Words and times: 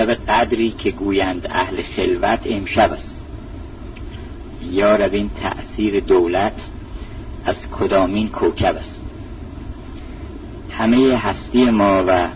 شب 0.00 0.10
قدری 0.10 0.70
که 0.70 0.90
گویند 0.90 1.46
اهل 1.50 1.82
خلوت 1.82 2.40
امشب 2.44 2.92
است. 2.92 3.16
یا 4.62 4.96
این 4.96 5.30
تأثیر 5.42 6.00
دولت 6.00 6.60
از 7.44 7.56
کدامین 7.78 8.28
کوکب 8.28 8.76
است؟ 8.76 9.02
همه 10.70 11.16
هستی 11.16 11.70
ما 11.70 12.04
و 12.06 12.28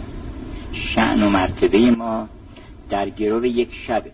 شعن 0.73 1.23
و 1.23 1.31
مرتبه 1.31 1.91
ما 1.91 2.29
در 2.91 3.09
گروه 3.09 3.49
یک 3.49 3.75
شبه. 3.87 4.13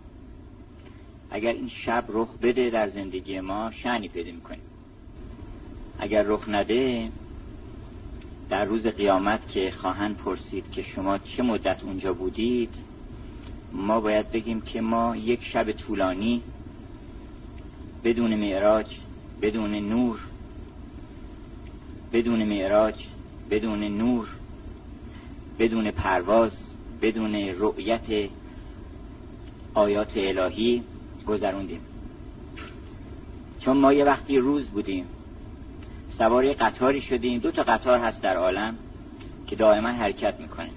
اگر 1.31 1.53
این 1.53 1.69
شب 1.69 2.05
رخ 2.09 2.29
بده 2.43 2.71
در 2.71 2.89
زندگی 2.89 3.41
ما 3.41 3.71
شعنی 3.71 4.09
پیدا 4.09 4.33
می‌کنیم. 4.33 4.63
اگر 5.99 6.23
رخ 6.23 6.49
نده 6.49 7.09
در 8.51 8.65
روز 8.65 8.87
قیامت 8.87 9.53
که 9.53 9.73
خواهند 9.77 10.17
پرسید 10.17 10.65
که 10.73 10.83
شما 10.83 11.19
چه 11.19 11.43
مدت 11.43 11.85
اونجا 11.85 12.13
بودید 12.13 12.90
ما 13.73 14.01
باید 14.01 14.33
بگیم 14.33 14.61
که 14.61 14.81
ما 14.81 15.17
یک 15.17 15.45
شب 15.45 15.73
طولانی 15.73 16.43
بدون 18.05 18.35
معراج 18.35 18.87
بدون 19.43 19.75
نور 19.75 20.21
بدون 22.13 22.45
معراج 22.45 22.95
بدون 23.51 23.85
نور 23.85 24.29
بدون 25.59 25.91
پرواز 25.91 26.53
بدون 27.03 27.35
رؤیت 27.35 28.31
آیات 29.75 30.13
الهی 30.17 30.83
گذروندیم. 31.27 31.81
چون 33.61 33.77
ما 33.77 33.93
یه 33.93 34.05
وقتی 34.05 34.39
روز 34.39 34.71
بودیم 34.71 35.05
سواری 36.09 36.53
قطاری 36.53 37.01
شدیم. 37.01 37.39
دو 37.39 37.51
تا 37.51 37.63
قطار 37.63 37.99
هست 37.99 38.23
در 38.23 38.37
عالم 38.37 38.75
که 39.47 39.57
دائما 39.57 39.89
حرکت 39.89 40.41
می‌کنه. 40.41 40.71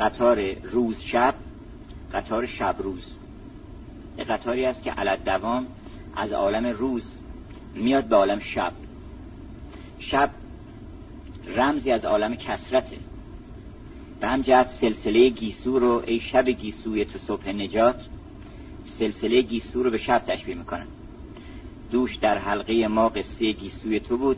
قطار 0.00 0.54
روز 0.62 1.00
شب 1.00 1.34
قطار 2.14 2.46
شب 2.46 2.76
روز 2.78 3.06
یه 4.18 4.24
قطاری 4.24 4.64
است 4.64 4.82
که 4.82 4.90
علت 4.90 5.24
دوام 5.24 5.66
از 6.16 6.32
عالم 6.32 6.66
روز 6.66 7.16
میاد 7.74 8.04
به 8.04 8.16
عالم 8.16 8.38
شب. 8.38 8.72
شب 9.98 10.30
رمزی 11.56 11.90
از 11.90 12.04
عالم 12.04 12.34
کسرته 12.34 12.96
به 14.20 14.28
هم 14.28 14.42
جهت 14.42 14.68
سلسله 14.68 15.28
گیسو 15.28 15.78
رو 15.78 16.02
ای 16.06 16.20
شب 16.20 16.48
گیسوی 16.48 17.04
تو 17.04 17.18
صبح 17.18 17.48
نجات 17.48 18.06
سلسله 18.84 19.42
گیسو 19.42 19.82
رو 19.82 19.90
به 19.90 19.98
شب 19.98 20.18
تشبیه 20.18 20.54
می‌کنن. 20.54 20.86
دوش 21.90 22.16
در 22.16 22.38
حلقه 22.38 22.88
ما 22.88 23.08
قصه 23.08 23.52
گیسوی 23.52 24.00
تو 24.00 24.16
بود 24.16 24.36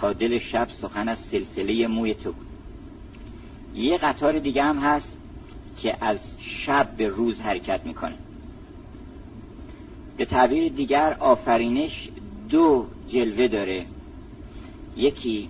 تا 0.00 0.12
دل 0.12 0.38
شب 0.38 0.68
سخن 0.68 1.08
از 1.08 1.18
سلسله 1.18 1.86
موی 1.86 2.14
تو 2.14 2.32
بود. 2.32 2.46
یه 3.74 3.96
قطار 3.96 4.38
دیگه 4.38 4.62
هم 4.62 4.78
هست 4.78 5.17
که 5.82 6.04
از 6.04 6.20
شب 6.38 6.88
به 6.96 7.08
روز 7.08 7.40
حرکت 7.40 7.86
می‌کنه. 7.86 8.16
به 10.16 10.24
تعبیر 10.24 10.72
دیگر 10.72 11.16
آفرینش 11.20 12.08
دو 12.48 12.86
جلوه 13.08 13.48
داره. 13.48 13.86
یکی 14.96 15.48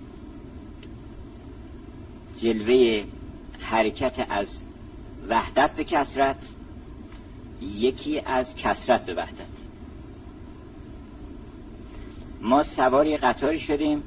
جلوه 2.41 3.03
حرکت 3.59 4.27
از 4.29 4.47
وحدت 5.29 5.75
به 5.75 5.83
کسرت 5.83 6.49
یکی 7.61 8.19
از 8.19 8.55
کسرت 8.55 9.05
به 9.05 9.13
وحدت. 9.13 9.49
ما 12.41 12.63
سواری 12.63 13.17
قطاری 13.17 13.59
شدیم 13.59 14.03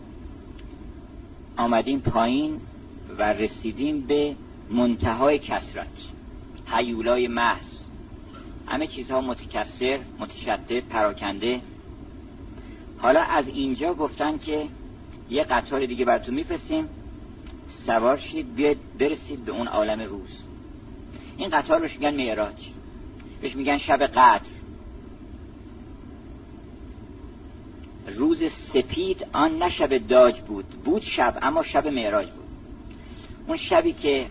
آمدیم 1.57 2.01
پایین 2.01 2.61
و 3.19 3.23
رسیدیم 3.33 4.01
به 4.01 4.37
منتهای 4.73 5.39
کسرت 5.39 5.87
حیولای 6.67 7.29
محض. 7.29 7.83
همه 8.67 8.87
چیزها 8.87 9.21
متکسر 9.21 10.01
متشدد 10.19 10.81
پراکنده. 10.81 11.61
حالا 12.99 13.21
از 13.21 13.49
اینجا 13.49 13.95
گفتن 13.95 14.39
که 14.39 14.65
یه 15.31 15.45
قطار 15.45 15.87
دیگه 15.87 16.05
براتون 16.05 16.35
میفرستیم. 16.35 16.89
سوار 17.87 18.17
شید 18.17 18.55
بیاید 18.55 18.79
برسید 18.99 19.45
به 19.45 19.53
اون 19.53 19.69
عالم 19.69 20.01
روز. 20.01 20.45
این 21.37 21.51
قطار 21.51 21.81
روش 21.81 21.95
میگن 21.95 22.17
معراج. 22.17 22.69
بهش 23.41 23.57
میگن 23.57 23.79
شب 23.79 24.03
قدر. 24.03 24.47
روز 28.17 28.43
سپید 28.73 29.27
آن 29.33 29.59
نه 29.59 29.71
شب 29.71 29.99
داج 29.99 30.41
بود. 30.41 30.69
بود 30.85 31.03
شب 31.03 31.39
اما 31.43 31.63
شب 31.63 31.87
معراج 31.87 32.31
بود. 32.31 32.43
اون 33.47 33.57
شبی 33.57 33.93
که 33.93 34.27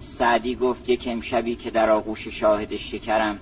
سعدی 0.00 0.54
گفت 0.54 0.88
یک 0.88 1.24
شبی 1.24 1.56
که 1.56 1.70
در 1.70 1.90
آغوش 1.90 2.28
شاهد 2.28 2.76
شکرم 2.76 3.38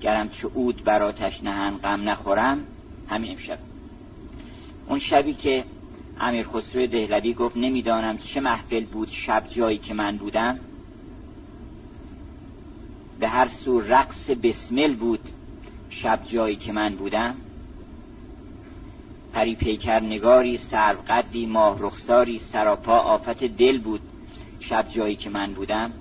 گرم 0.00 0.28
چه 0.28 0.48
اود 0.54 0.84
براتش 0.84 1.42
نهن 1.42 1.76
غم 1.76 2.08
نخورم 2.10 2.64
همین 3.08 3.30
امشب. 3.30 3.58
اون 4.88 4.98
شبی 4.98 5.34
که 5.34 5.64
امیر 6.20 6.46
خسرو 6.46 6.86
دهلوی 6.86 7.34
گفت 7.34 7.56
نمی‌دانم 7.56 8.18
چه 8.18 8.40
محفل 8.40 8.84
بود 8.84 9.08
شب 9.08 9.44
جایی 9.50 9.78
که 9.78 9.94
من 9.94 10.16
بودم 10.16 10.58
به 13.20 13.28
هر 13.28 13.48
سو 13.48 13.80
رقص 13.80 14.30
بسمل 14.30 14.94
بود 14.94 15.20
شب 15.90 16.20
جایی 16.24 16.56
که 16.56 16.72
من 16.72 16.96
بودم. 16.96 17.34
پری 19.32 19.54
پیکر 19.54 20.00
نگاری 20.00 20.58
سرو 20.58 20.98
قدی 21.08 21.46
ماه 21.46 21.82
رخساری 21.82 22.38
سراپا 22.38 22.98
آفت 22.98 23.44
دل 23.44 23.78
بود. 23.78 24.00
شب 24.60 24.88
جایی 24.88 25.16
که 25.16 25.30
من 25.30 25.54
بودم 25.54 25.92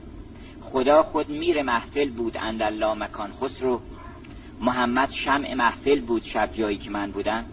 خدا 0.62 1.04
خود 1.04 1.30
میر 1.30 1.62
محفل 1.62 2.10
بود 2.10 2.38
اندالله 2.38 2.94
مکان 2.94 3.32
خسرو. 3.32 3.82
محمد 4.62 5.12
شمع 5.12 5.54
محفل 5.54 6.02
بود 6.02 6.24
شب 6.24 6.50
جایی 6.54 6.78
که 6.78 6.90
من 6.90 7.12
بودم. 7.12 7.46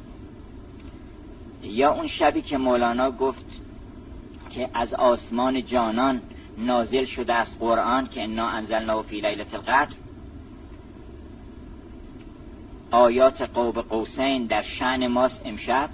یا 1.63 1.93
اون 1.93 2.07
شبی 2.07 2.43
که 2.43 2.59
مولانا 2.59 3.11
گفت 3.11 3.47
که 4.51 4.69
از 4.75 4.95
آسمان 4.95 5.65
جانان 5.65 6.23
نازل 6.59 7.05
شده 7.05 7.35
از 7.35 7.59
قرآن 7.59 8.07
که 8.07 8.23
انا 8.23 8.49
انزلنا 8.49 9.03
فی 9.03 9.21
لیلت 9.21 9.55
القدر. 9.55 9.95
آیات 12.91 13.43
قوب 13.43 13.79
قوسین 13.79 14.47
در 14.47 14.63
شن 14.63 15.07
ماست 15.07 15.43
امشب. 15.45 15.91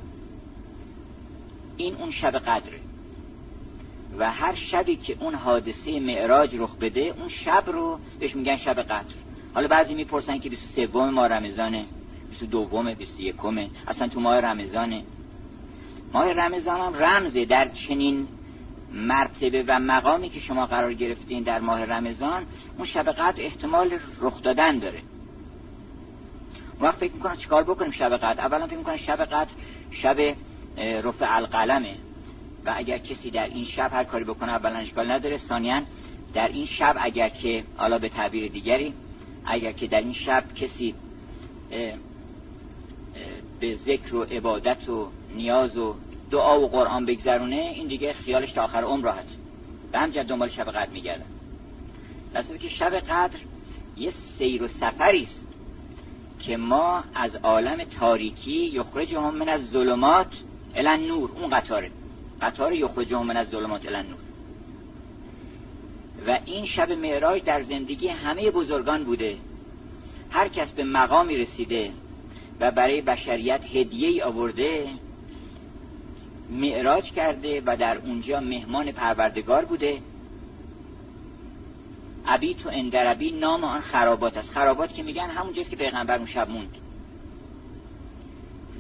این 1.77 1.95
اون 1.95 2.11
شب 2.11 2.39
قدره. 2.39 2.81
و 4.19 4.33
هر 4.33 4.55
شبی 4.55 4.97
که 4.97 5.17
اون 5.21 5.34
حادثه 5.34 6.00
معراج 6.00 6.56
رخ 6.56 6.77
بده 6.77 7.00
اون 7.00 7.28
شب 7.28 7.65
رو 7.67 7.99
بهش 8.21 8.37
میگن 8.37 8.56
شب 8.56 8.83
قدر 8.83 9.15
حالا 9.55 9.69
بعضی 9.69 9.95
می‌پرسن 9.95 10.39
که 10.39 10.50
23 10.50 10.87
ماه 10.87 11.28
رمضانه 11.28 11.84
22 12.28 12.95
21 12.95 13.37
اصلا 13.89 14.09
تو 14.09 14.21
ماه 14.21 14.41
رمضانه. 14.41 15.03
ماه 16.12 16.33
رمضان 16.33 16.81
هم 16.81 16.95
رمزه 16.95 17.45
در 17.45 17.69
چنین 17.69 18.28
مرتبه 18.93 19.65
و 19.69 19.78
مقامی 19.78 20.28
که 20.28 20.41
شما 20.41 20.67
قرار 20.67 20.95
گرفتین 20.95 21.43
در 21.43 21.61
ماه 21.61 21.84
رمضان 21.84 22.47
اون 22.78 22.87
شب 22.87 23.12
قدر 23.12 23.43
احتمال 23.43 23.99
رخ 24.21 24.43
دادن 24.43 24.78
داره. 24.78 25.01
وقت 26.81 26.99
فکر 26.99 27.12
می‌کنم 27.12 27.37
چیکار 27.37 27.62
بکنیم 27.62 27.91
شب 27.91 28.17
قدر 28.17 28.41
اولا 28.41 28.67
فکر 28.67 28.77
می‌کنم 28.77 28.97
شب 28.97 29.25
قدر 29.25 29.51
شب 29.91 30.34
رفع 30.78 31.37
القلمه. 31.37 31.97
و 32.67 32.75
اگر 32.77 32.99
کسی 32.99 33.31
در 33.31 33.45
این 33.45 33.65
شب 33.65 33.91
هر 33.93 34.05
کاری 34.05 34.25
بکنه 34.25 34.53
اولا 34.53 34.78
اشکال 34.78 35.11
نداره. 35.11 35.39
ثانیا 35.39 35.83
در 36.34 36.49
این 36.49 36.67
شب 36.67 36.97
اگر 37.00 37.28
که 37.28 37.65
حالا 37.77 37.99
به 37.99 38.09
تعبیر 38.09 38.53
دیگری 38.53 38.95
اگر 39.47 39.73
که 39.73 39.87
در 39.87 40.00
این 40.00 40.12
شب 40.12 40.45
کسی 40.55 40.95
به 43.61 43.75
ذکر 43.75 44.15
و 44.15 44.22
عبادت 44.22 44.89
و 44.89 45.09
نیاز 45.37 45.77
و 45.77 45.95
دعا 46.31 46.61
و 46.61 46.69
قرآن 46.69 47.06
بگذرونه 47.06 47.56
این 47.56 47.89
دیگه 47.89 48.12
خیالش 48.12 48.53
تا 48.53 48.62
آخر 48.65 48.84
عمر 48.84 49.05
راحت. 49.05 49.27
به 49.93 49.99
همجد 49.99 50.27
دنبال 50.27 50.49
شب 50.49 50.71
قدر 50.71 50.91
میگردن. 50.91 51.25
دسته 52.34 52.59
که 52.59 52.69
شب 52.69 52.95
قدر 52.95 53.39
یه 53.97 54.10
سیر 54.10 54.63
و 54.63 54.69
سفری 54.69 55.22
است 55.22 55.47
که 56.41 56.57
ما 56.57 57.04
از 57.15 57.34
عالم 57.34 57.84
تاریکی 57.84 58.53
یخرجهم 58.53 59.34
من 59.34 59.48
از 59.48 59.71
ظلمات 59.71 60.27
الان 60.75 61.01
نور 61.01 61.31
اون 61.31 61.51
قطاره. 61.51 61.91
قطار 62.42 62.72
یخرجهم 62.72 63.27
من 63.27 63.36
از 63.36 63.48
ظلمات 63.48 63.86
الان 63.86 64.06
نور 64.06 64.18
و 66.27 66.39
این 66.44 66.66
شب 66.66 66.92
معراج 66.92 67.44
در 67.44 67.62
زندگی 67.62 68.09
همه 68.09 68.50
بزرگان 68.50 69.04
بوده. 69.04 69.36
هر 70.30 70.48
کس 70.48 70.72
به 70.72 70.84
مقامی 70.84 71.36
رسیده 71.36 71.91
و 72.60 72.71
برای 72.71 73.00
بشریت 73.00 73.65
هدیه 73.65 74.09
ای 74.09 74.22
آورده 74.22 74.89
معراج 76.50 77.12
کرده 77.12 77.62
و 77.66 77.77
در 77.77 77.98
اونجا 77.98 78.41
مهمان 78.41 78.92
پروردگار 78.92 79.65
بوده. 79.65 79.98
عبی 82.27 82.54
تو 82.54 82.68
اندربی 82.72 83.30
نام 83.30 83.65
آن 83.65 83.80
خرابات 83.80 84.36
است. 84.36 84.50
خرابات 84.50 84.95
که 84.95 85.03
میگن 85.03 85.30
همونجاست 85.30 85.71
که 85.71 85.77
پیغمبر 85.77 86.16
اون 86.16 86.27
شب 86.27 86.50
موند. 86.50 86.77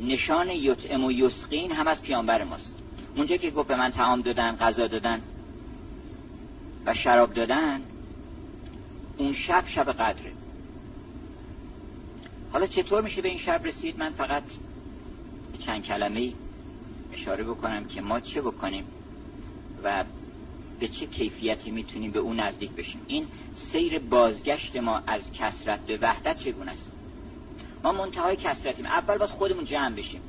نشان 0.04 0.50
یطعم 0.50 1.04
و 1.04 1.12
یسقین 1.12 1.72
هم 1.72 1.88
از 1.88 2.02
پیامبر 2.02 2.44
ماست. 2.44 2.81
اونجا 3.16 3.36
که 3.36 3.50
گفت 3.50 3.68
به 3.68 3.76
من 3.76 3.90
تعام 3.90 4.22
دادن 4.22 4.56
غذا 4.56 4.86
دادن 4.86 5.20
و 6.86 6.94
شراب 6.94 7.34
دادن 7.34 7.80
اون 9.16 9.32
شب 9.32 9.64
شب 9.66 9.92
قدره. 9.92 10.32
حالا 12.52 12.66
چطور 12.66 13.02
میشه 13.02 13.22
به 13.22 13.28
این 13.28 13.38
شب 13.38 13.60
رسید؟ 13.64 13.98
من 13.98 14.10
فقط 14.10 14.42
چند 15.66 15.82
کلمه 15.82 16.32
اشاره 17.12 17.44
بکنم 17.44 17.84
که 17.84 18.00
ما 18.00 18.20
چه 18.20 18.40
بکنیم 18.40 18.84
و 19.84 20.04
به 20.80 20.88
چه 20.88 21.06
کیفیتی 21.06 21.70
می‌تونیم 21.70 22.10
به 22.10 22.18
اون 22.18 22.40
نزدیک 22.40 22.70
بشیم. 22.70 23.00
این 23.06 23.26
سیر 23.54 23.98
بازگشت 23.98 24.76
ما 24.76 25.02
از 25.06 25.32
کسرت 25.32 25.80
به 25.80 25.98
وحدت 26.02 26.38
چگونه 26.38 26.70
است؟ 26.70 26.92
ما 27.84 27.92
منتهای 27.92 28.36
کسرتیم 28.36 28.86
اول 28.86 29.18
باید 29.18 29.30
خودمون 29.30 29.64
جمع 29.64 29.96
بشیم. 29.96 30.20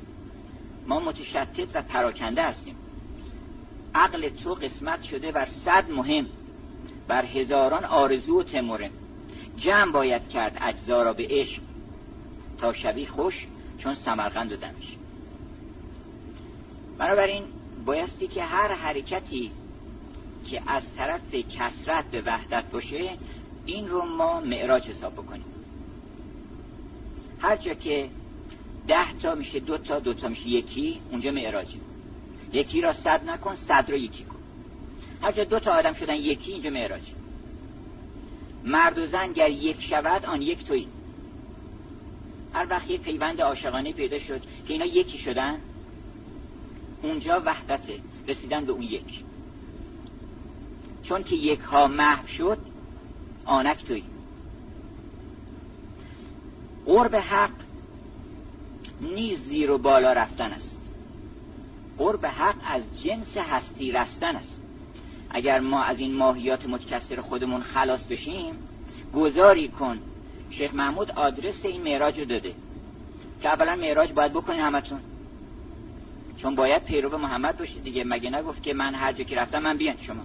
ما 0.86 1.00
متشتت 1.00 1.68
و 1.74 1.82
پراکنده 1.82 2.42
هستیم. 2.42 2.76
عقل 3.94 4.28
تو 4.28 4.54
قسمت 4.54 5.02
شده 5.02 5.32
بر 5.32 5.44
صد 5.44 5.90
مهم. 5.90 6.26
بر 7.08 7.24
هزاران 7.24 7.84
آرزو 7.84 8.40
و 8.40 8.42
تموره. 8.42 8.90
جمع 9.56 9.92
باید 9.92 10.28
کرد 10.28 10.58
اجزا 10.60 11.02
را 11.02 11.12
به 11.12 11.26
عشق. 11.30 11.62
تا 12.58 12.72
شبی 12.72 13.06
خوش 13.06 13.46
چون 13.78 13.94
سمرقند 13.94 14.52
و 14.52 14.56
دمش. 14.56 14.96
بنابراین 16.98 17.44
بایستی 17.86 18.26
که 18.26 18.42
هر 18.42 18.74
حرکتی 18.74 19.50
که 20.50 20.62
از 20.66 20.94
طرف 20.94 21.34
کسرت 21.34 22.04
به 22.04 22.22
وحدت 22.26 22.64
باشه 22.70 23.10
این 23.66 23.88
رو 23.88 24.04
ما 24.04 24.40
معراج 24.40 24.82
حساب 24.82 25.12
بکنیم. 25.12 25.44
هر 27.40 27.56
جا 27.56 27.74
که 27.74 28.08
ده 28.88 29.12
تا 29.22 29.34
میشه 29.34 29.60
دو 29.60 29.78
تا 29.78 29.98
دو 29.98 30.14
تا 30.14 30.28
میشه. 30.28 30.48
یکی 30.48 31.00
اونجا 31.10 31.30
معراجه. 31.30 31.78
یکی 32.52 32.80
را 32.80 32.92
صد 32.92 33.30
نکن 33.30 33.54
صد 33.54 33.84
را 33.88 33.96
یکی 33.96 34.24
کن. 34.24 34.38
هر 35.22 35.32
جا 35.32 35.44
دو 35.44 35.58
تا 35.58 35.72
آدم 35.72 35.92
شدن 35.92 36.14
یکی 36.14 36.52
اینجا 36.52 36.70
معراجه. 36.70 37.12
مرد 38.64 38.98
و 38.98 39.06
زن 39.06 39.32
گر 39.32 39.50
یک 39.50 39.82
شود 39.82 40.24
آن 40.24 40.42
یک 40.42 40.64
توی 40.64 40.86
هر 42.52 42.66
وقت 42.70 42.90
یک 42.90 43.00
پیوند 43.00 43.40
عاشقانه 43.40 43.92
پیدا 43.92 44.18
شد 44.18 44.40
که 44.66 44.72
اینا 44.72 44.84
یکی 44.84 45.18
شدن 45.18 45.58
اونجا 47.02 47.42
وحدته 47.44 48.00
رسیدن 48.28 48.64
به 48.64 48.72
اون 48.72 48.82
یک. 48.82 49.24
چون 51.02 51.22
که 51.22 51.36
یک 51.36 51.60
ها 51.60 51.86
محو 51.86 52.26
شد 52.26 52.58
آنک 53.44 53.84
توی 53.84 54.02
قرب 56.86 57.16
حق 57.16 57.63
نیز 59.04 59.38
زیر 59.40 59.70
و 59.70 59.78
بالا 59.78 60.12
رفتن 60.12 60.52
است. 60.52 60.78
قرب 61.98 62.26
حق 62.26 62.56
از 62.66 63.02
جنس 63.02 63.36
هستی 63.36 63.92
رستن 63.92 64.36
است. 64.36 64.62
اگر 65.30 65.60
ما 65.60 65.82
از 65.82 65.98
این 65.98 66.14
ماهیات 66.14 66.66
متکثر 66.66 67.20
خودمون 67.20 67.60
خلاص 67.60 68.06
بشیم 68.06 68.54
گذاری 69.14 69.68
کن. 69.68 69.98
شیخ 70.50 70.74
محمود 70.74 71.10
آدرس 71.10 71.64
این 71.64 71.82
معراج 71.82 72.18
رو 72.18 72.24
داده. 72.24 72.54
که 73.42 73.48
اولا 73.48 73.76
معراج 73.76 74.12
باید 74.12 74.32
بکنین 74.32 74.60
همتون. 74.60 75.00
چون 76.36 76.54
باید 76.54 76.84
پیرو 76.84 77.18
محمد 77.18 77.58
باشید 77.58 77.84
دیگه. 77.84 78.04
مگه 78.04 78.30
نگفت 78.30 78.62
که 78.62 78.74
من 78.74 78.94
هر 78.94 79.12
جا 79.12 79.24
که 79.24 79.36
رفتم 79.36 79.58
من 79.58 79.76
بیان 79.76 79.96
شما. 79.96 80.22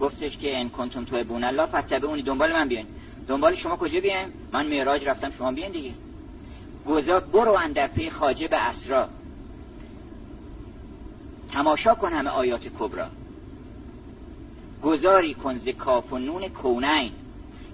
گفتش 0.00 0.38
که 0.38 0.56
ان 0.56 0.68
کنتم 0.68 1.04
تو 1.04 1.24
بون 1.24 1.44
الله 1.44 2.04
اونی 2.04 2.22
دنبال 2.22 2.52
من 2.52 2.68
بیان. 2.68 2.86
دنبال 3.28 3.56
شما 3.56 3.76
کجا 3.76 4.00
بیایم؟ 4.00 4.32
من 4.52 4.66
معراج 4.66 5.08
رفتم 5.08 5.30
شما 5.30 5.52
بیان 5.52 5.70
دیگه. 5.70 5.92
گذار 6.86 7.20
برو 7.20 7.52
اندر 7.52 7.86
پی 7.86 8.10
خاجه 8.10 8.48
به 8.48 8.56
اسرا. 8.56 9.08
تماشا 11.52 11.94
کن 11.94 12.12
همه 12.12 12.30
آیات 12.30 12.68
کبرا. 12.78 13.06
گذاری 14.82 15.34
کن 15.34 15.56
ز 15.56 15.68
کاف 15.68 16.12
و 16.12 16.18
نون 16.18 16.48
کونین. 16.48 17.12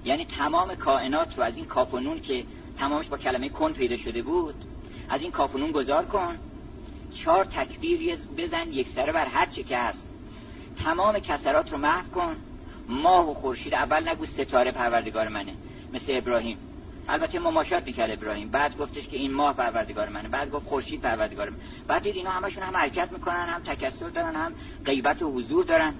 یعنی 0.05 0.25
تمام 0.25 0.75
کائنات 0.75 1.39
رو 1.39 1.45
از 1.45 1.57
این 1.57 1.65
کاف 1.65 1.95
و 1.95 1.99
نون 1.99 2.21
که 2.21 2.45
تمامش 2.79 3.09
با 3.09 3.17
کلمه 3.17 3.49
کن 3.49 3.73
پیدا 3.73 3.97
شده 3.97 4.23
بود 4.23 4.55
از 5.09 5.23
این 5.23 5.31
کاف 5.31 5.55
و 5.55 5.59
نون 5.59 5.73
گذار 5.73 6.05
کن. 6.05 6.37
چهار 7.25 7.45
تکبیر 7.45 8.19
بزن 8.37 8.73
یک 8.73 8.89
سره 8.89 9.12
بر 9.12 9.27
هر 9.27 9.47
چه 9.47 9.62
که 9.62 9.79
هست. 9.79 10.09
تمام 10.85 11.19
کسرات 11.19 11.73
رو 11.73 11.79
محو 11.79 12.11
کن. 12.11 12.37
ماه 12.89 13.31
و 13.31 13.35
خورشید 13.35 13.75
اول 13.75 14.09
نگو 14.09 14.27
ستاره 14.27 14.73
پروردگار 14.73 15.29
منه. 15.29 15.55
مثل 15.93 16.07
ابراهیم. 16.09 16.59
البته 17.09 17.39
مماشات 17.39 17.87
می‌کرد 17.87 18.11
ابراهیم. 18.11 18.49
بعد 18.49 18.77
گفتش 18.77 19.09
که 19.09 19.17
این 19.17 19.33
ماه 19.33 19.57
پروردگار 19.57 20.09
منه. 20.09 20.29
بعد 20.29 20.51
گفت 20.51 20.67
خورشید 20.67 21.01
پروردگار 21.01 21.51
منه. 21.51 21.59
بعد 21.89 22.03
دید 22.03 22.17
اینا 22.17 22.31
همشون 22.31 22.63
هم 22.63 22.77
حرکت 22.77 23.13
می‌کنن 23.13 23.47
هم 23.47 23.63
تکسر 23.63 24.09
دارن 24.09 24.37
هم 24.37 24.55
غیبت 24.85 25.23
و 25.23 25.33
حضور 25.33 25.65
دارن. 25.65 25.95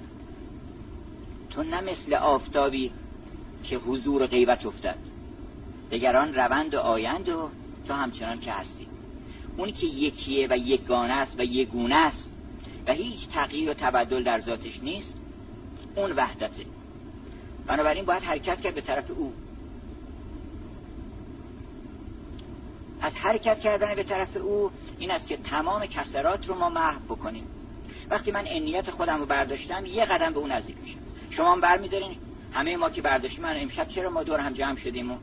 تو 1.51 1.63
نه 1.63 1.81
مثل 1.81 2.15
آفتابی 2.15 2.93
که 3.63 3.77
حضور 3.77 4.23
و 4.23 4.27
غیبت 4.27 4.67
افتد 4.67 4.99
دگران 5.91 6.35
روند 6.35 6.75
و 6.75 6.79
آیند 6.79 7.29
و 7.29 7.51
تو 7.89 7.95
همچنان 7.95 8.41
که 8.41 8.53
هستی. 8.53 8.87
اونی 9.57 9.73
که 9.73 9.87
یکیه 9.87 10.49
و 10.51 10.57
یکگانه 10.57 11.13
است 11.13 11.41
و 11.41 11.43
یگونه 11.43 11.97
است 11.97 12.31
و 12.87 12.93
هیچ 12.93 13.29
تغییر 13.29 13.71
و 13.71 13.75
تبدل 13.75 14.23
در 14.23 14.41
ذاتش 14.41 14.83
نیست 14.83 15.24
اون 15.95 16.13
وحدته. 16.13 16.67
بنابراین 17.67 18.05
باید 18.05 18.23
حرکت 18.23 18.61
کرد 18.61 18.75
به 18.75 18.81
طرف 18.81 19.11
او. 19.11 19.33
از 23.01 23.15
حرکت 23.15 23.61
کردن 23.61 23.95
به 23.95 24.03
طرف 24.03 24.37
او 24.37 24.71
این 24.99 25.11
است 25.11 25.29
که 25.29 25.37
تمام 25.37 25.87
کسرات 25.87 26.49
رو 26.49 26.55
ما 26.55 26.69
محو 26.69 27.01
بکنیم. 27.09 27.47
وقتی 28.11 28.31
من 28.31 28.45
انیت 28.47 28.91
خودم 28.91 29.19
رو 29.19 29.27
برداشتم 29.27 29.87
یه 29.87 30.05
قدم 30.05 30.33
به 30.33 30.39
اون 30.39 30.53
نزدیک 30.53 30.77
میشم. 30.83 30.99
شما 31.31 31.53
هم 31.53 31.61
برمیدارین. 31.61 32.17
همه 32.53 32.77
ما 32.77 32.91
که 32.91 33.03
برداشتیم 33.03 33.43
من 33.43 33.57
امشب 33.61 33.89
چرا 33.89 34.11
ما 34.11 34.23
دور 34.23 34.41
هم 34.41 34.53
جمع 34.53 34.77
شدیم 34.77 35.13
و 35.13 35.17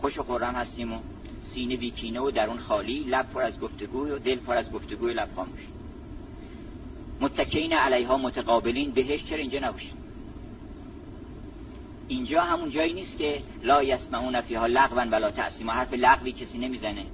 خوش 0.00 0.18
و 0.18 0.22
خورم 0.22 0.54
هستیم 0.54 0.92
و 0.92 0.98
سینه 1.42 1.76
بیکینه 1.76 2.20
و 2.20 2.30
درون 2.30 2.58
خالی 2.58 3.04
لب 3.04 3.30
پر 3.30 3.42
از 3.42 3.60
گفتگوی 3.60 4.10
و 4.10 4.18
دل 4.18 4.36
پر 4.36 4.56
از 4.56 4.72
گفتگوی 4.72 5.14
لب 5.14 5.28
خاموش 5.36 5.60
متکین 7.22 7.72
علیها 7.72 8.16
متقابلین 8.16 8.90
بهش 8.90 9.24
چرا 9.24 9.38
اینجا 9.38 9.58
نباشید؟ 9.58 9.94
اینجا 12.08 12.42
همون 12.42 12.70
جایی 12.70 12.92
نیست 12.92 13.18
که 13.18 13.42
لا 13.62 13.82
یسمعون 13.82 14.40
فیها 14.40 14.66
لغوا 14.66 15.02
ولا 15.02 15.30
تعصیما 15.30 15.72
حرف 15.72 15.94
لغوی 15.94 16.32
کسی 16.32 16.58
نمی‌زنه. 16.58 17.04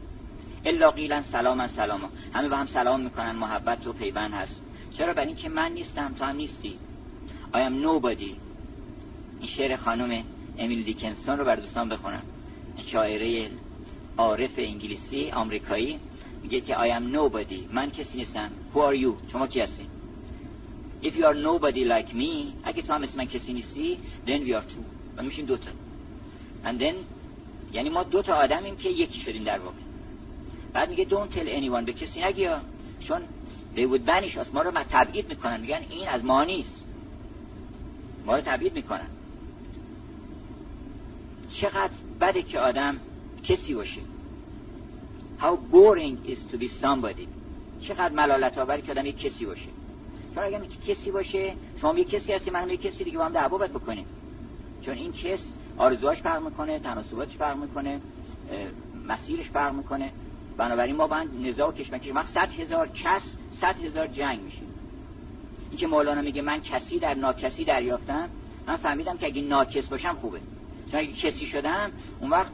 الا 0.65 0.91
قیلا 0.91 1.23
سلاما 1.23 1.69
سلاما. 1.69 2.09
همه 2.35 2.49
با 2.49 2.57
هم 2.57 2.67
سلام 2.67 3.01
می‌کنن 3.01 3.33
محبت 3.33 3.87
و 3.87 3.93
پیوند 3.93 4.33
هست. 4.33 4.61
چرا؟ 4.99 5.13
برای 5.13 5.27
اینکه 5.27 5.49
من 5.49 5.73
نیستم 5.73 6.15
تو 6.19 6.25
هم 6.25 6.37
نیستی. 6.37 6.75
I 7.53 7.57
am 7.57 7.85
nobody. 7.85 8.33
این 9.41 9.49
شعر 9.57 9.77
خانم 9.77 10.25
امیل 10.59 10.85
دیکنسون 10.85 11.39
رو 11.39 11.45
بر 11.45 11.57
دوستان 11.57 11.89
بخونم. 11.89 12.23
شاعره 12.87 13.51
عارف 14.17 14.51
انگلیسی 14.57 15.31
آمریکایی 15.31 16.01
میگه 16.43 16.61
که 16.61 16.75
I 16.75 17.01
am 17.01 17.15
nobody. 17.15 17.73
من 17.73 17.91
کسی 17.91 18.19
نیستم. 18.19 18.51
Who 18.75 18.79
are 18.79 18.97
you? 19.03 19.33
شما 19.33 19.47
کی 19.47 19.61
هستی؟ 19.61 19.87
If 21.03 21.15
you 21.17 21.25
are 21.25 21.35
nobody 21.35 21.85
like 21.85 22.13
me 22.15 22.53
اگه 22.65 22.83
تو 22.83 22.93
هم 22.93 23.03
اسم 23.03 23.19
من 23.19 23.25
کسی 23.25 23.53
نیستی 23.53 23.99
then 24.27 24.41
we 24.41 24.51
are 24.51 24.65
two. 24.65 24.83
و 25.17 25.23
میشیم 25.23 25.47
دوتا. 25.47 25.71
And 26.65 26.81
then 26.81 26.95
یعنی 27.73 27.89
ما 27.89 28.03
دوتا 28.03 28.35
آدمیم 28.35 28.77
که 28.77 28.89
یکی 28.89 29.21
شدیم 29.21 29.45
در 29.45 29.59
واقع. 29.59 29.77
بعد 30.73 30.91
میگه 30.91 31.05
don't 31.05 31.35
tell 31.35 31.47
anyone 31.47 31.85
به 31.87 31.93
کسی 31.93 32.25
نگی 32.25 32.49
چون 33.01 33.23
they 33.77 33.81
would 33.81 34.09
banish 34.09 34.37
us. 34.37 34.55
ما 34.55 34.63
رو 34.63 34.71
تبعید 34.91 35.29
می‌کنن. 35.29 35.61
میگن 35.61 35.81
این 35.91 36.09
از 36.09 36.25
ما 36.25 36.45
نیست. 36.45 36.83
ما 38.27 38.37
رو 38.37 38.43
تبعید 38.43 38.75
می‌کنن. 38.75 39.07
چقدر 41.61 41.93
بده 42.21 42.43
که 42.43 42.59
آدم 42.59 43.01
کسی 43.45 43.75
باشه. 43.75 44.01
How 45.41 45.57
boring 45.73 46.29
is 46.29 46.53
to 46.53 46.59
be 46.59 46.69
somebody. 46.83 47.27
چقدر 47.81 48.15
ملالت 48.15 48.59
آوری 48.59 48.83
که 48.83 48.93
آدم 48.93 49.07
یک 49.07 49.19
کسی 49.19 49.47
باشه. 49.47 49.78
چون 50.35 50.45
اگر 50.45 50.61
کسی 50.89 51.11
باشه 51.11 51.55
شما 51.81 51.99
یک 51.99 52.11
کسی 52.11 52.33
هستی 52.33 52.51
منم 52.51 52.71
یک 52.71 52.83
کسی 52.83 53.05
دیگه 53.05 53.19
با 53.19 53.25
هم 53.25 53.33
دعوا 53.33 53.59
بکنیم. 53.59 54.07
چون 54.83 54.95
این 54.95 55.13
کس 55.13 55.41
آرزوهاش 55.79 56.23
فرق 56.23 56.43
می‌کنه 56.43 56.79
تناسباتش 56.79 57.37
فرق 57.37 57.57
می‌کنه 57.57 58.01
مسیرش 59.09 59.51
فرق 59.51 59.75
می‌کنه. 59.75 60.13
بنابراین 60.57 60.97
ما 60.97 61.07
باید 61.07 61.29
نزاع 61.43 61.69
و 61.69 61.73
کشمکش 61.73 62.11
وقت 62.15 62.27
صد 62.27 62.51
هزار 62.61 62.89
کس 62.89 63.23
صد 63.61 63.85
هزار 63.85 64.07
جنگ 64.07 64.41
میشیم 64.41 64.69
این 65.71 65.79
که 65.79 65.87
مولانا 65.87 66.23
میگه 66.23 66.43
من 66.43 66.61
کسی 66.61 66.99
در 66.99 67.15
ناکسی 67.15 67.65
دریافتم 67.65 68.29
من 68.67 68.77
فهمیدم 68.77 69.17
که 69.17 69.27
اگه 69.27 69.43
ناکس 69.43 69.89
باشم 69.89 70.15
خوبه. 70.21 70.41
چون 70.91 71.01
اگه 71.01 71.13
کسی 71.13 71.47
شدم 71.47 71.91
اون 72.21 72.31
وقت 72.31 72.53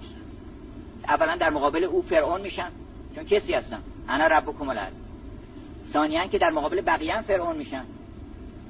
اولا 1.09 1.37
در 1.37 1.51
مقابل 1.51 1.85
او 1.85 2.03
فرعون 2.03 2.41
میشم. 2.41 2.73
چون 3.15 3.25
کسی 3.25 3.53
هستم. 3.53 3.83
انا 4.09 4.27
ربکم 4.27 4.69
الارض 4.69 4.93
ثانیا 5.95 6.27
که 6.27 6.39
در 6.39 6.51
مقابل 6.51 6.81
بقیه 6.81 7.15
هم 7.15 7.23
فرعون 7.23 7.57
میشن. 7.57 7.85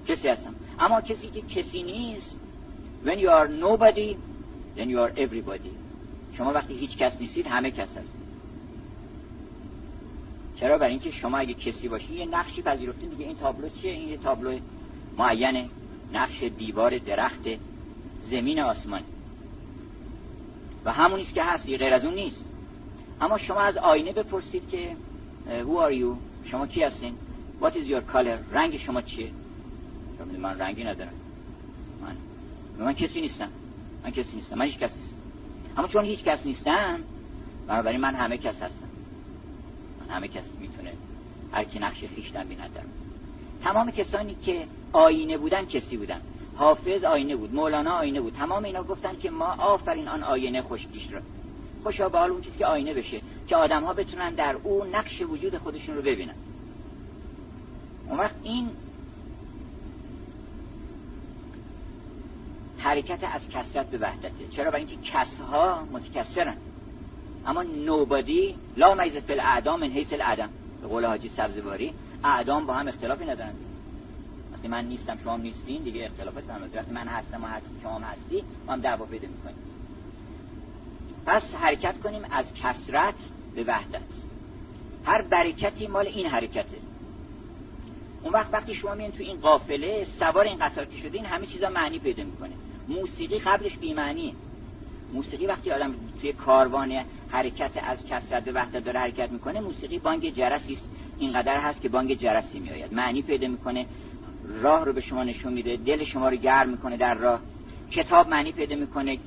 کسی 0.09 0.29
هستم. 0.29 0.55
اما 0.79 1.01
کسی 1.01 1.29
که 1.29 1.41
کسی 1.41 1.83
نیست. 1.83 2.37
When 3.05 3.19
you 3.19 3.29
are 3.29 3.49
nobody 3.49 4.17
then 4.77 4.89
you 4.89 4.99
are 4.99 5.13
everybody. 5.19 5.71
شما 6.37 6.53
وقتی 6.53 6.75
هیچ 6.75 6.97
کس 6.97 7.21
نیستید 7.21 7.47
همه 7.47 7.71
کس 7.71 7.97
هست 7.97 8.19
چرا؟ 10.61 10.79
برای 10.79 10.91
اینکه 10.91 11.11
شما 11.11 11.39
اگه 11.39 11.55
کسی 11.55 11.89
باشی 11.89 12.15
یه 12.15 12.27
نقشی 12.27 12.63
پذیرفتین. 12.63 13.09
دیگه 13.09 13.25
این 13.25 13.37
تابلو 13.37 13.69
چیه؟ 13.69 13.93
این 13.93 14.09
یه 14.09 14.17
تابلو 14.17 14.59
معینه. 15.19 15.69
نقش 16.13 16.43
دیوار 16.43 16.99
درخت 16.99 17.49
زمین 18.21 18.61
آسمان. 18.61 19.03
و 20.85 20.93
همونیست 20.93 21.35
که 21.35 21.45
هست 21.45 21.67
غیر 21.67 21.95
از 21.95 22.05
اون 22.05 22.15
نیست. 22.15 22.45
اما 23.21 23.39
شما 23.39 23.61
از 23.61 23.77
آینه 23.77 24.13
بپرسید 24.13 24.69
که 24.69 24.97
who 25.47 25.79
are 25.79 25.95
you? 26.01 26.34
شما 26.45 26.67
کی 26.67 26.83
هستین؟ 26.83 27.15
What 27.61 27.73
is 27.73 27.89
your 27.89 28.13
color? 28.13 28.53
رنگ 28.53 28.77
شما 28.77 29.03
چیه؟ 29.03 29.31
من 30.39 30.59
رنگی 30.59 30.85
ندارم. 30.85 31.13
من 32.03 32.17
من 32.85 32.93
کسی 32.93 33.21
نیستم. 33.21 33.49
من 34.05 34.11
کسی 34.11 34.37
نیستم. 34.37 34.59
من 34.59 34.67
هیچ 34.67 34.79
کس 34.79 34.97
نیستم. 34.97 35.17
اما 35.77 35.89
چون 35.89 36.05
هیچ 36.05 36.25
کس 36.25 36.47
نیستم 36.47 37.01
بنابراین 37.67 38.01
من 38.01 38.15
همه 38.15 38.39
کس 38.39 38.63
هستم. 38.63 38.89
من 40.01 40.15
همه 40.15 40.29
کس 40.29 40.53
می‌تونه 40.61 40.93
هر 41.53 41.65
کی 41.65 41.79
نقش 41.79 42.05
خیش 42.15 42.33
بیند 42.33 42.71
تمام 43.65 43.91
کسانی 43.91 44.35
که 44.35 44.67
آینه 44.93 45.39
بودن 45.39 45.65
کسی 45.65 45.97
بودن. 45.97 46.21
حافظ 46.57 47.05
آینه 47.05 47.37
بود 47.37 47.55
مولانا 47.55 47.91
آینه 47.91 48.21
بود. 48.21 48.35
تمام 48.35 48.65
اینا 48.65 48.83
گفتن 48.83 49.17
که 49.17 49.31
ما 49.31 49.47
آفرین 49.47 50.09
آن 50.09 50.23
آینه 50.23 50.63
خوشگیش 50.63 51.13
را 51.13 51.21
خوشا 51.83 52.09
به 52.09 52.19
حال 52.19 52.31
اون 52.31 52.41
چیزی 52.41 52.59
که 52.59 52.67
آینه 52.67 52.95
بشه. 52.95 53.21
که 53.47 53.57
آدم 53.57 53.85
ها 53.85 53.93
بتونن 53.93 54.35
در 54.35 54.57
او 54.63 54.85
نقش 54.85 55.23
وجود 55.23 55.59
خودشون 55.59 55.97
رو 55.97 56.03
ببینن. 56.03 56.35
اون 58.09 58.19
وقت 58.19 58.35
این 58.43 58.69
حرکت 62.79 63.25
از 63.35 63.49
کسرت 63.49 63.87
به 63.87 63.99
وحدته. 63.99 64.49
چرا؟ 64.51 64.71
برای 64.71 64.85
اینکه 64.85 65.11
کسها 65.11 65.89
متکسرن 65.93 66.57
اما 67.47 67.63
نوبادی 67.63 68.55
لا 68.77 68.95
میزه 68.95 69.21
فی 69.21 69.33
الاعدام 69.33 69.81
من 69.81 69.91
حیث 69.91 70.13
العدم 70.13 70.49
به 70.83 70.89
قول 70.89 71.05
حاجی 71.05 71.29
سبزواری 71.29 71.95
اعدام 72.25 72.67
با 72.67 72.75
هم 72.75 72.89
اختلافی 72.89 73.25
ندارن. 73.25 73.55
وقتی 74.53 74.69
من 74.69 74.85
نیستم 74.85 75.19
شما 75.25 75.37
نیستین 75.37 75.83
دیگه 75.83 76.05
اختلافات 76.05 76.51
هم 76.51 76.61
وقتی 76.75 76.93
من 76.93 77.09
هستم 77.09 77.45
و 77.45 77.47
هستی 77.47 77.75
شما 77.83 77.99
هستی 77.99 78.45
ما 78.67 78.73
هم 78.73 78.81
دعوا 78.81 79.07
پیدا 79.07 79.29
می‌کنیم. 79.29 79.57
پس 81.27 81.55
حرکت 81.55 82.01
کنیم 82.01 82.23
از 82.31 82.55
کسرت 82.55 83.15
به 83.55 83.65
وحدت. 83.65 84.01
هر 85.05 85.23
برکتی 85.23 85.87
مال 85.87 86.07
این 86.07 86.27
حرکته. 86.27 86.77
اون 88.23 88.33
وقت 88.33 88.55
وقتی 88.55 88.75
شما 88.75 88.95
میین 88.95 89.11
تو 89.11 89.23
این 89.23 89.37
قافله 89.37 90.05
سوار 90.05 90.45
این 90.45 90.59
قطار 90.59 90.85
که 90.85 90.97
شدین 90.97 91.25
همه 91.25 91.47
چیزا 91.47 91.69
معنی 91.69 91.99
پیدا 91.99 92.25
می‌کنه. 92.25 92.53
موسیقی 92.89 93.39
قبلش 93.39 93.77
بیمعنیه. 93.79 94.33
موسیقی 95.13 95.47
وقتی 95.47 95.71
آدم 95.71 95.95
توی 96.21 96.33
کاروان 96.33 97.05
حرکت 97.29 97.71
از 97.83 98.07
کسرت 98.07 98.45
به 98.45 98.53
وحدت 98.53 98.85
داره 98.85 99.01
حرکت 99.01 99.33
می‌کنه 99.33 99.61
موسیقی 99.61 99.99
بانگ 99.99 100.35
جرسی 100.35 100.73
است. 100.73 100.91
اینقدر 101.19 101.61
هست 101.61 101.81
که 101.81 101.89
بانگ 101.89 102.15
جرسی 102.15 102.59
میآید. 102.59 102.95
معنی 102.95 103.23
پیدا 103.23 103.49
می‌کنه. 103.49 103.87
راه 104.63 104.85
رو 104.85 104.93
به 104.93 105.01
شما 105.01 105.25
نشون 105.25 105.53
میده. 105.53 105.77
دل 105.77 106.05
شما 106.05 106.29
رو 106.29 106.37
گرم 106.37 106.69
می‌کنه 106.69 106.97
در 106.97 107.15
راه. 107.15 107.41
کتاب 107.91 108.29
معنی 108.29 108.53
پیدا 108.53 108.77
می‌کنه. 108.77 109.19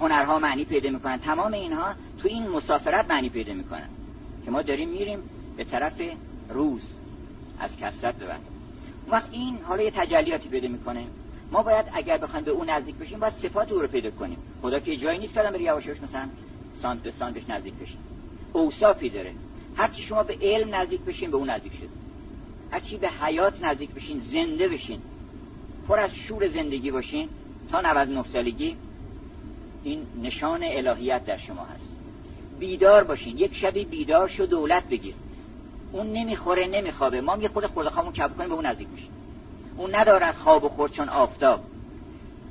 هنرها 0.00 0.38
معنی 0.38 0.64
پیدا 0.64 0.90
می‌کنن. 0.90 1.16
تمام 1.16 1.52
اینها 1.52 1.94
تو 2.18 2.28
این 2.28 2.48
مسافرت 2.48 3.10
معنی 3.10 3.28
پیدا 3.28 3.52
می‌کنن. 3.52 3.88
که 4.44 4.50
ما 4.50 4.62
داریم 4.62 4.88
میریم 4.88 5.18
به 5.56 5.64
طرف 5.64 6.00
روز. 6.48 6.82
از 7.58 7.76
کسرت 7.76 8.14
وحدت 8.22 8.38
وقت. 9.08 9.28
این 9.32 9.58
حالا 9.62 9.82
یه 9.82 9.90
تجلیاتی 9.90 10.48
پیدا 10.48 10.68
می‌کنه. 10.68 11.04
ما 11.52 11.62
باید 11.62 11.86
اگر 11.92 12.18
بخوایم 12.18 12.44
به 12.44 12.50
اون 12.50 12.70
نزدیک 12.70 12.94
بشیم 12.94 13.18
باید 13.18 13.32
صفات 13.32 13.72
او 13.72 13.78
رو 13.78 13.88
پیدا 13.88 14.10
کنیم. 14.10 14.38
خدا 14.62 14.80
که 14.80 14.96
جایی 14.96 15.18
نیست 15.18 15.34
که 15.34 15.40
آدم 15.40 15.50
بری 15.50 15.62
یواش 15.62 15.88
مثلا 15.88 16.28
سانت 16.82 17.02
به 17.02 17.10
سانت 17.10 17.34
بهش 17.34 17.44
نزدیک 17.48 17.74
بشیم 17.74 17.98
اوصافی 18.52 19.10
داره. 19.10 19.32
هرچی 19.76 20.02
شما 20.02 20.22
به 20.22 20.38
علم 20.42 20.74
نزدیک 20.74 21.00
بشین 21.00 21.30
به 21.30 21.36
اون 21.36 21.50
نزدیک 21.50 21.72
شد. 21.72 21.88
هرچی 22.70 22.96
به 22.96 23.08
حیات 23.08 23.64
نزدیک 23.64 23.90
بشین 23.90 24.20
زنده 24.20 24.68
بشین. 24.68 25.00
پر 25.88 26.00
از 26.00 26.14
شور 26.14 26.48
زندگی 26.48 26.90
باشین. 26.90 27.28
تا 27.70 27.80
99 27.80 28.22
سالگی 28.22 28.76
این 29.84 30.06
نشان 30.22 30.60
الهیت 30.62 31.24
در 31.24 31.36
شما 31.36 31.64
هست. 31.64 31.92
بیدار 32.58 33.04
باشین. 33.04 33.38
یک 33.38 33.54
شبی 33.54 33.84
بیدار 33.84 34.28
شو 34.28 34.46
دولت 34.46 34.88
بگیر. 34.88 35.14
اون 35.92 36.12
نمی‌خوره 36.12 36.66
نمیخوابه. 36.66 37.20
ما 37.20 37.36
یه 37.36 37.48
خود 37.48 37.66
خورده 37.66 37.90
خوابون 37.90 38.12
کب 38.12 38.36
کنیم 38.36 38.48
به 38.48 38.54
اون 38.54 38.66
نزدیک 38.66 38.88
میشیم. 38.88 39.12
اون 39.76 39.94
ندارد 39.94 40.34
خواب 40.34 40.64
و 40.64 40.68
خورد 40.68 40.92
چون 40.92 41.08
آفتاب. 41.08 41.60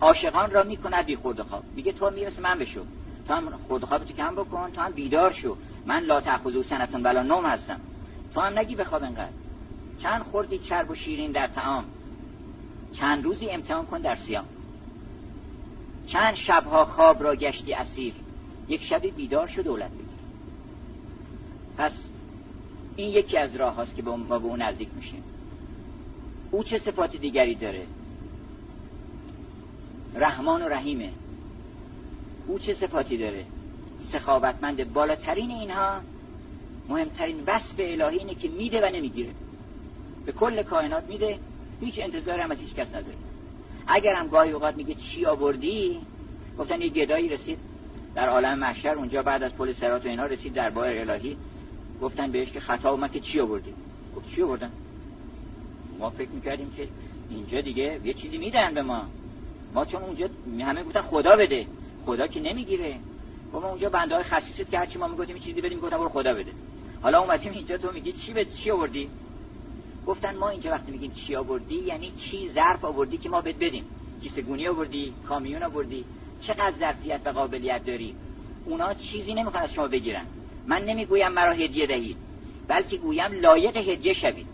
عاشقان 0.02 0.52
را 0.52 0.64
می‌کند 0.64 1.06
بی 1.06 1.16
خورد 1.16 1.42
خواب. 1.42 1.64
میگه 1.76 1.92
تو 1.92 2.10
می‌رسه 2.10 2.42
من 2.42 2.60
بشو. 2.60 2.82
تو 3.28 3.34
هم 3.34 3.58
خورد 3.68 3.86
خواب 3.86 4.04
تو 4.04 4.14
کم 4.14 4.36
بکن 4.36 4.72
تو 4.72 4.82
هم 4.82 4.92
بیدار 4.92 5.32
شو. 5.32 5.58
من 5.86 6.04
لا 6.04 6.22
تأخذو 6.22 6.64
سنتون 6.64 7.04
بلا 7.04 7.24
نوم 7.24 7.46
هستم. 7.46 7.80
تو 8.34 8.42
هم 8.42 8.60
نگی 8.60 8.76
بخواب 8.76 9.04
انقدر 9.04 9.30
چند 10.04 10.22
خوردی 10.22 10.60
چرب 10.60 10.90
و 10.90 10.96
شیرین 10.96 11.32
در 11.32 11.48
تعام 11.48 11.86
چند 12.94 13.24
روزی 13.24 13.50
امتحان 13.50 13.86
کن 13.86 14.02
در 14.02 14.16
سیام 14.16 14.46
چند 16.14 16.36
شبها 16.36 16.86
خواب 16.86 17.24
را 17.24 17.36
گشتی 17.36 17.74
اسیر. 17.74 18.14
یک 18.68 18.84
شبی 18.84 19.12
بیدار 19.12 19.48
شد 19.48 19.64
دولت 19.64 19.92
بگیر 19.92 20.06
پس 21.78 21.92
این 22.96 23.10
یکی 23.10 23.38
از 23.38 23.56
راه 23.56 23.74
هاست 23.74 23.96
که 23.96 24.02
ما 24.02 24.18
به 24.18 24.46
اون 24.46 24.62
نزدیک 24.62 24.90
میشیم. 24.96 25.24
او 26.52 26.64
چه 26.64 26.78
صفات 26.78 27.16
دیگری 27.16 27.56
داره؟ 27.56 27.86
رحمان 30.16 30.62
و 30.62 30.68
رحیمه. 30.68 31.10
او 32.48 32.60
چه 32.60 32.74
صفاتی 32.74 33.18
داره؟ 33.18 33.46
سخاوتمند 34.12 34.94
بالاترین 34.94 35.52
اینها. 35.52 36.00
مهمترین 36.90 37.44
وصف 37.48 37.76
الهی 37.78 38.18
اینه 38.18 38.36
که 38.36 38.50
میده 38.50 38.88
و 38.88 38.96
نمی‌گیره. 38.96 39.30
به 40.26 40.32
کل 40.32 40.64
کائنات 40.64 41.04
میده. 41.04 41.40
هیچ 41.82 42.00
انتظار 42.00 42.40
هم 42.40 42.52
از 42.52 42.58
هیچ 42.60 42.76
کس 42.76 42.88
نداره. 42.88 43.31
اگر 43.88 44.14
هم 44.14 44.28
گاهی 44.28 44.52
اوقات 44.52 44.76
میگه 44.76 44.96
چی 44.96 45.26
آوردی؟ 45.26 46.00
گفتن 46.60 46.82
یه 46.82 46.90
گدایی 46.90 47.30
رسید. 47.30 47.58
در 48.16 48.30
عالم 48.30 48.60
محشر 48.60 48.94
اونجا 48.94 49.24
بعد 49.24 49.44
از 49.44 49.56
پل 49.56 49.74
سرات 49.74 50.06
و 50.06 50.10
اینا 50.10 50.26
رسید 50.26 50.54
در 50.54 50.70
بار 50.70 50.88
الهی. 50.88 51.38
گفتن 52.02 52.32
بهش 52.32 52.52
که 52.52 52.60
خطا 52.60 52.92
اومد 52.92 53.12
که 53.12 53.20
چی 53.20 53.40
آوردی؟ 53.40 53.74
گفت 54.16 54.36
چی 54.36 54.42
آوردن 54.42 54.72
ما 56.00 56.10
فکر 56.10 56.30
می‌کردیم 56.30 56.72
که 56.78 56.88
اینجا 57.30 57.62
دیگه 57.62 58.00
یه 58.04 58.14
چیزی 58.14 58.38
میدن 58.38 58.74
به 58.74 58.82
ما. 58.82 59.06
ما 59.74 59.86
چون 59.86 60.02
اونجا 60.02 60.30
همه 60.60 60.84
گفتن 60.84 61.02
خدا 61.02 61.36
بده. 61.36 61.68
خدا 62.06 62.28
که 62.28 62.40
نمی‌گیره. 62.40 62.96
ما 63.54 63.70
اونجا 63.70 63.90
بنده 63.90 64.16
های 64.16 64.24
خصیصت 64.24 64.72
که 64.72 64.78
هرچی 64.78 65.00
ما 65.00 65.08
می‌گفتیم 65.08 65.38
چیزی 65.38 65.62
بدیم 65.62 65.80
گفتن 65.80 65.98
برو 65.98 66.10
خدا 66.10 66.34
بده. 66.34 66.52
حالا 67.02 67.20
اومدیم 67.22 67.54
اینجا 67.54 67.78
تو 67.78 67.92
میگی 67.92 68.12
چی 68.12 68.34
به 68.34 68.46
چی 68.46 68.72
آوردی؟ 68.72 69.10
گفتن 70.08 70.38
ما 70.38 70.50
اینجا 70.50 70.72
وقتی 70.72 70.92
میگیم 70.92 71.12
چی 71.12 71.36
آوردی 71.36 71.76
یعنی 71.76 72.12
چی 72.12 72.50
ظرف 72.50 72.86
آوردی 72.86 73.18
که 73.18 73.30
ما 73.30 73.42
بد 73.42 73.58
بدیم. 73.60 73.86
کیسه 74.24 74.42
گونی 74.42 74.68
آوردی 74.68 75.14
کامیون 75.28 75.64
آوردی؟ 75.64 76.06
چقدر 76.42 76.72
ظرفیت 76.72 77.22
و 77.26 77.30
قابلیت 77.30 77.86
داری؟ 77.86 78.16
اونا 78.66 78.94
چیزی 78.94 79.34
نمی‌خوان 79.34 79.64
از 79.64 79.74
شما 79.74 79.88
بگیرن. 79.88 80.26
من 80.68 80.86
نمی‌گویم 80.86 81.32
مرا 81.32 81.52
هدیه 81.52 81.88
دهید 81.88 82.18
بلکه 82.68 82.98
گویم 82.98 83.32
لایق 83.32 83.78
هدیه 83.78 84.14
شوید. 84.14 84.48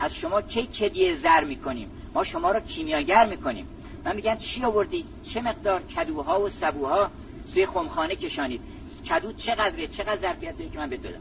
از 0.00 0.14
شما 0.14 0.42
کی 0.42 0.66
کدیه 0.66 1.16
زر 1.16 1.44
می‌کنیم؟ 1.44 1.88
ما 2.14 2.24
شما 2.24 2.52
رو 2.52 2.60
کیمیاگر 2.60 3.26
می‌کنیم. 3.26 3.66
من 4.04 4.16
میگم 4.16 4.36
چی 4.36 4.64
آوردی؟ 4.64 5.04
چه 5.34 5.40
مقدار 5.40 5.82
کدوها 5.82 6.40
و 6.40 6.48
سبوها 6.48 7.10
سوی 7.44 7.66
خمخانه 7.66 8.16
کشانید. 8.16 8.60
کدو 9.08 9.32
چقدره؟ 9.32 9.86
چقدر 9.86 10.16
ظرفیت 10.16 10.58
داری 10.58 10.70
که 10.70 10.78
من 10.78 10.90
بد 10.90 11.02
بدم؟ 11.02 11.20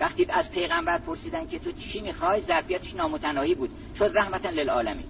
وقتی 0.00 0.26
از 0.30 0.50
پیغمبر 0.50 0.98
پرسیدن 0.98 1.46
که 1.46 1.58
تو 1.58 1.72
چی 1.72 2.00
می‌خوای 2.00 2.40
ظرفیتش 2.40 2.94
نامتناهی 2.94 3.54
بود. 3.54 3.70
شد 3.98 4.12
رحمتا 4.14 4.50
للعالمین. 4.50 5.06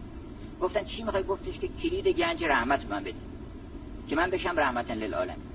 گفتن 0.61 0.85
چی 0.85 1.03
می‌خوای؟ 1.03 1.23
گفتش 1.23 1.59
که 1.59 1.69
کلید 1.69 2.09
گنج 2.09 2.45
رحمت 2.45 2.87
من 2.91 3.05
بده 3.05 3.19
که 4.09 4.17
من 4.17 4.31
بشم 4.31 4.55
رحمتا 4.57 4.95
للعالمین. 4.95 5.51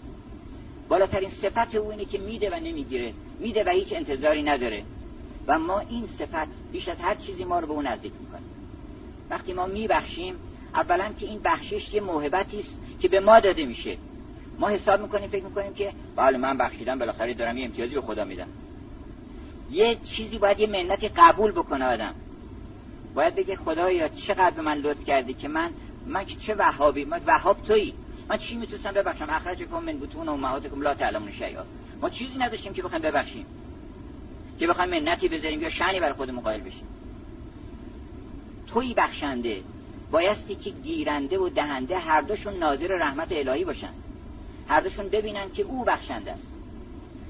بالاترین 0.89 1.29
صفت 1.29 1.75
او 1.75 1.91
اینه 1.91 2.05
که 2.05 2.17
میده 2.17 2.49
و 2.49 2.59
نمی‌گیره. 2.59 3.13
میده 3.39 3.63
و 3.63 3.69
هیچ 3.69 3.93
انتظاری 3.93 4.43
نداره. 4.43 4.83
و 5.47 5.59
ما 5.59 5.79
این 5.79 6.07
صفت 6.07 6.47
بیش 6.71 6.87
از 6.87 6.99
هر 6.99 7.15
چیزی 7.15 7.43
ما 7.43 7.59
رو 7.59 7.67
به 7.67 7.73
اون 7.73 7.87
نزدیک 7.87 8.13
می‌کنیم 8.19 8.49
وقتی 9.29 9.53
ما 9.53 9.65
میبخشیم 9.65 10.35
اولا 10.73 11.13
که 11.19 11.25
این 11.25 11.41
بخشش 11.43 11.93
یه 11.93 12.01
موهبتی 12.01 12.59
است 12.59 12.79
که 12.99 13.07
به 13.07 13.19
ما 13.19 13.39
داده 13.39 13.65
میشه. 13.65 13.97
ما 14.59 14.69
حساب 14.69 15.01
می‌کنیم 15.01 15.29
فکر 15.29 15.43
می‌کنیم 15.43 15.73
که 15.73 15.93
بله 16.15 16.37
من 16.37 16.57
بخشیدم 16.57 16.99
بالاخره 16.99 17.33
دارم 17.33 17.57
یه 17.57 17.65
امتیازی 17.65 17.95
به 17.95 18.01
خدا 18.01 18.25
میدم. 18.25 18.47
یه 19.71 19.97
چیزی 20.17 20.37
باید 20.37 20.59
یه 20.59 20.67
منتی 20.67 21.09
قبول 21.09 21.51
بکنه 21.51 21.85
آدم. 21.85 22.15
باید 23.15 23.35
بگه 23.35 23.55
خدایا 23.55 24.07
چقدر 24.07 24.51
به 24.51 24.61
من 24.61 24.77
لطف 24.77 25.03
کردی 25.03 25.33
که 25.33 25.47
من 25.47 25.71
من 26.05 26.25
که 26.25 26.35
چه 26.35 26.55
وهابی 26.55 27.05
من 27.05 27.21
وهاب 27.27 27.61
تویی. 27.61 27.93
من 28.29 28.37
چی 28.37 28.55
می‌تونستم 28.55 28.91
ببخشم؟ 28.91 29.29
اخرجکم 29.29 29.83
من 29.83 29.99
بطون 29.99 30.29
امهاتکم 30.29 30.81
لا 30.81 30.93
تعلمون 30.93 31.31
شیئا. 31.31 31.63
ما 32.01 32.09
چیزی 32.09 32.37
نداشتیم 32.37 32.73
که 32.73 32.81
بخوایم 32.81 33.01
ببخشیم. 33.01 33.45
که 34.59 34.67
بخوایم 34.67 34.89
منتی 34.89 35.27
بذاریم 35.27 35.61
یا 35.61 35.69
شنی 35.69 35.99
بر 35.99 36.13
خودمون 36.13 36.43
قائل 36.43 36.61
بشیم. 36.61 36.87
توی 38.67 38.93
بخشنده. 38.93 39.61
بایستی 40.11 40.55
که 40.55 40.69
گیرنده 40.69 41.39
و 41.39 41.49
دهنده 41.49 41.97
هر 41.97 42.21
دوشون 42.21 42.53
ناظر 42.53 42.87
رحمت 42.87 43.31
الهی 43.31 43.63
باشن. 43.63 43.93
هر 44.67 44.81
دوشون 44.81 45.09
ببینن 45.09 45.51
که 45.51 45.63
او 45.63 45.83
بخشنده 45.83 46.31
است. 46.31 46.54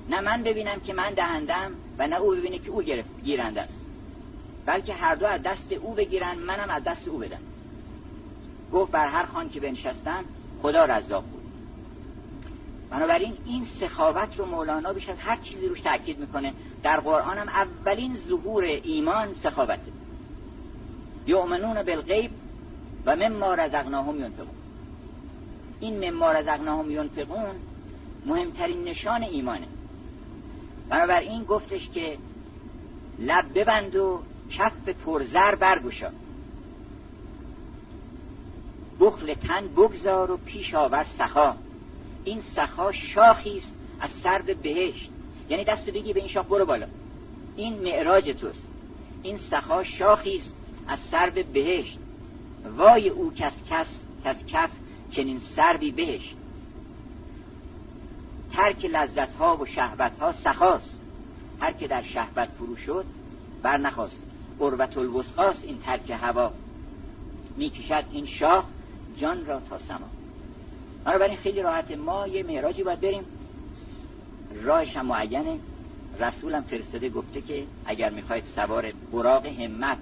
نه 0.10 0.22
من 0.22 0.44
ببینم 0.44 0.80
که 0.80 0.94
من 0.94 1.14
دهندم 1.14 1.72
و 1.98 2.08
نه 2.08 2.16
او 2.16 2.32
ببینه 2.32 2.60
که 2.60 2.70
او 2.70 2.82
گیرنده 3.24 3.62
است. 3.62 3.82
بلکه 4.66 4.94
هر 4.94 5.16
دو 5.16 5.26
از 5.26 5.42
دست 5.44 5.72
او 5.72 5.94
بگیرن 5.94 6.38
منم 6.38 6.70
از 6.70 6.84
دست 6.84 7.08
او 7.08 7.18
بدم. 7.18 7.42
گفت 8.74 8.92
بر 8.92 9.08
هر 9.08 9.26
خان 9.26 9.50
که 9.50 9.60
بنشستن 9.60 10.24
خدا 10.62 10.86
رزاق 10.86 11.24
بود. 11.24 11.42
بنابراین 12.90 13.34
این 13.46 13.66
سخاوت 13.80 14.40
رو 14.40 14.46
مولانا 14.46 14.94
بیش 14.94 15.10
از 15.10 15.18
هر 15.20 15.36
چیزی 15.36 15.68
روش 15.68 15.82
تاکید 15.82 16.20
می‌کنه. 16.20 16.54
در 16.84 17.00
قرآن 17.00 17.38
هم 17.38 17.48
اولین 17.48 18.16
ظهور 18.16 18.64
ایمان 18.64 19.34
سخاوته. 19.34 19.92
یؤمنون 21.28 21.84
بالغیب 21.84 22.32
و 23.06 23.16
مما 23.16 23.54
رزقناهم 23.54 24.20
ینفقون. 24.20 24.56
این 25.80 26.10
مما 26.10 26.32
رزقناهم 26.32 26.92
ینفقون 26.92 27.56
مهمترین 28.26 28.84
نشان 28.84 29.24
ایمانه. 29.24 29.68
بنابراین 30.90 31.44
گفتش 31.44 31.90
که 31.90 32.18
لب 33.20 33.60
ببند 33.60 33.96
و 33.96 34.22
کف 34.52 34.90
پرزر 34.90 35.56
برگوشا 35.56 36.10
بخل 39.00 39.34
تن 39.34 39.68
بگذار 39.68 40.32
و 40.32 40.38
پیش 40.38 40.74
آور 40.74 41.04
سخا. 41.04 41.56
این 42.24 42.42
سخا 42.42 42.92
شاخی 42.92 43.58
است 43.58 43.76
از 44.00 44.10
سرد 44.12 44.62
بهشت. 44.62 45.10
یعنی 45.50 45.64
دستو 45.64 45.92
بگی 45.92 46.14
به 46.14 46.20
این 46.20 46.30
شاخ 46.30 46.46
برو 46.46 46.66
بالا. 46.66 46.88
این 47.56 47.84
معراج 47.84 48.30
توست. 48.30 48.68
این 49.24 49.38
سخا 49.38 49.84
شاخی 49.84 50.36
است 50.36 50.56
از 50.88 51.00
سرد 51.00 51.46
بهشت. 51.46 52.00
وای 52.78 53.10
او 53.10 53.34
کس 53.34 53.62
کس 53.70 54.00
کس 54.26 54.46
کف 54.48 54.70
چنین 55.10 55.40
سروی 55.40 55.92
بهشت. 55.92 56.38
ترک 58.56 58.86
لذت 58.86 59.36
ها 59.36 59.58
و 59.58 59.66
شهوت 59.66 60.20
ها 60.20 60.32
سخاست. 60.32 61.00
هر 61.60 61.72
که 61.72 61.88
در 61.88 62.02
شهوت 62.02 62.50
فرو 62.50 62.76
شد 62.76 63.06
بر 63.62 63.78
نخواست. 63.78 64.22
قربت 64.60 64.98
الوسقاست 64.98 65.64
این 65.64 65.78
ترک 65.78 66.10
هوا. 66.10 66.52
می‌کشد 67.58 68.06
این 68.12 68.26
شاه 68.26 68.66
جان 69.18 69.46
را 69.46 69.60
تا 69.60 69.78
سما. 69.78 70.08
بنابراین 71.06 71.38
خیلی 71.38 71.62
راحت 71.62 71.92
ما 71.92 72.28
یه 72.28 72.44
معراجی 72.44 72.84
باید 72.84 73.02
بریم. 73.02 73.26
راهش 74.64 74.98
هم 74.98 75.06
معینه. 75.06 75.60
رسولم 76.20 76.62
فرستاده 76.62 77.10
گفته 77.10 77.42
که 77.42 77.64
اگر 77.86 78.10
می‌خواید 78.10 78.44
سوار 78.44 78.94
براق 79.14 79.46
همت 79.46 80.00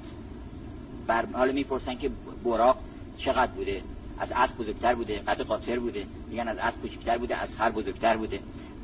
بر 1.08 1.26
حالا 1.26 1.52
می‌پرسن 1.52 1.96
که 1.96 2.12
براق 2.44 2.78
چقدر 3.18 3.52
بوده؟ 3.52 3.82
از 4.24 4.32
اسب 4.36 4.58
بزرگتر 4.58 4.96
بوده 4.96 5.20
قد 5.20 5.42
قاطر 5.42 5.80
بوده. 5.80 6.06
میگن 6.30 6.48
از 6.48 6.58
اسب 6.58 6.82
کوچکتر 6.82 7.18
بوده 7.18 7.36
از 7.36 7.56
خر 7.56 7.72
بزرگتر 7.72 8.18
بوده. 8.18 8.40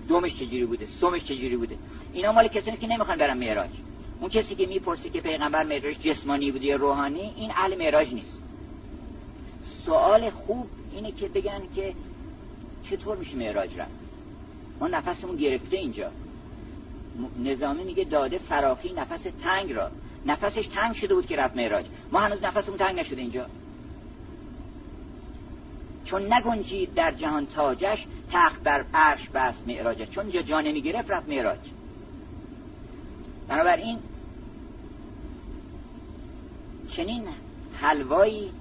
دومش 0.08 0.36
چجوری 0.36 0.66
بوده؟ 0.66 0.86
سومش 0.86 1.24
چجوری 1.24 1.58
بوده؟ 1.58 1.78
اینا 2.14 2.32
مال 2.32 2.48
کسی 2.48 2.72
که 2.72 2.88
نمی‌خوان 2.88 3.18
برن 3.18 3.38
معراج. 3.38 3.70
اون 4.20 4.30
کسی 4.30 4.56
که 4.56 4.66
می‌پرسه 4.66 5.10
که 5.10 5.22
پیغمبر 5.22 5.64
معراج 5.64 6.00
جسمانی 6.00 6.52
بوده 6.52 6.66
یا 6.66 6.76
روحانی 6.76 7.34
این 7.38 7.52
اهل 7.52 7.78
معراج 7.78 8.14
نیست. 8.14 8.38
سوال 9.86 10.30
خوب 10.30 10.68
اینه 10.94 11.12
که 11.12 11.28
بگن 11.28 11.62
که 11.76 11.94
چطور 12.90 13.18
میشه 13.18 13.38
معراج 13.38 13.80
رفت؟ 13.80 13.92
ما 14.80 14.88
نفسمون 14.88 15.36
گرفته 15.36 15.78
اینجا. 15.78 16.12
نظامی 17.44 17.84
میگه 17.84 18.04
داده 18.04 18.38
فراخی 18.38 18.94
نفس 18.94 19.28
تنگ 19.44 19.72
را. 19.72 19.92
نفسش 20.26 20.68
تنگ 20.68 20.96
شده 20.96 21.16
بود 21.16 21.26
که 21.26 21.36
رفت 21.36 21.56
معراج. 21.56 21.86
ما 22.12 22.20
هنوز 22.20 22.44
نفسمون 22.44 22.78
تنگ 22.78 23.00
نشده 23.00 23.22
اینجا. 23.22 23.46
چون 26.10 26.34
نگنجید 26.34 26.94
در 26.94 27.12
جهان 27.12 27.46
تاجش 27.46 28.06
تخت 28.32 28.64
بر 28.64 28.86
عرش 28.94 29.30
بست 29.30 29.68
معراجش 29.68 30.10
چون 30.10 30.24
اینجا 30.26 30.42
جا 30.42 30.62
نمی‌گرفت 30.62 31.12
رفت 31.12 31.30
معراج. 31.30 31.60
بنابراین 33.48 34.00
چنین 36.96 37.28
حلوایی 37.74 38.52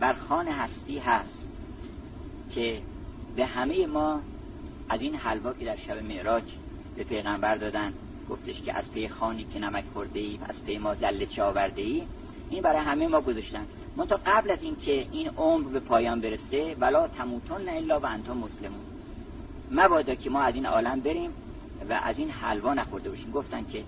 بر 0.00 0.12
خان 0.12 0.48
هستی 0.48 0.98
هست 0.98 1.48
که 2.54 2.82
به 3.36 3.46
همه 3.46 3.86
ما 3.86 4.20
از 4.88 5.00
این 5.00 5.14
حلوا 5.14 5.52
که 5.52 5.64
در 5.64 5.76
شب 5.76 6.02
معراج 6.02 6.44
به 6.96 7.04
پیغمبر 7.04 7.56
دادن 7.56 7.92
گفتش 8.30 8.62
که 8.62 8.74
از 8.74 8.92
پی 8.92 9.08
خانی 9.08 9.44
که 9.44 9.58
نمک 9.58 9.84
خورده 9.92 10.20
ای 10.20 10.38
از 10.48 10.64
پی 10.64 10.78
ما 10.78 10.94
زله 10.94 11.26
چه 11.26 11.44
ای 11.76 12.02
این 12.50 12.62
برای 12.62 12.78
همه 12.78 13.08
ما 13.08 13.20
گذاشتن. 13.20 13.66
تا 14.04 14.20
قبل 14.26 14.50
از 14.50 14.62
اینکه 14.62 15.06
این 15.12 15.28
عمر 15.28 15.68
به 15.68 15.80
پایان 15.80 16.20
برسه 16.20 16.76
ولا 16.80 17.08
تموتن 17.08 17.68
الا 17.68 18.00
و 18.00 18.06
انتا 18.06 18.34
مسلمون. 18.34 18.80
مبادا 19.70 20.14
که 20.14 20.30
ما 20.30 20.40
از 20.40 20.54
این 20.54 20.66
عالم 20.66 21.00
بریم 21.00 21.30
و 21.90 21.92
از 21.92 22.18
این 22.18 22.30
حلوا 22.30 22.74
نخورده 22.74 23.10
باشیم. 23.10 23.30
گفتن 23.30 23.64
که 23.64 23.84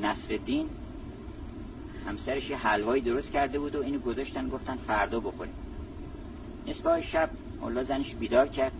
نصر 0.00 0.36
دین 0.36 0.66
همسرش 2.06 2.50
یه 2.50 2.56
حلوایی 2.56 3.02
درست 3.02 3.30
کرده 3.30 3.58
بود 3.58 3.76
و 3.76 3.82
اینو 3.82 3.98
گذاشتن 3.98 4.48
گفتن 4.48 4.76
فردا 4.76 5.20
بخوریم. 5.20 5.54
نصفه 6.66 7.02
شب 7.02 7.30
مولا 7.60 7.84
زنش 7.84 8.14
بیدار 8.14 8.46
کرد. 8.46 8.72